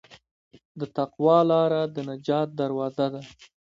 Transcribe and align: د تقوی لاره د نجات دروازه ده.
د 0.79 0.81
تقوی 0.95 1.39
لاره 1.51 1.81
د 1.93 1.95
نجات 2.09 2.47
دروازه 2.59 3.05
ده. 3.13 3.21